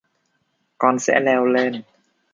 [0.77, 1.81] Con sẽ leo lên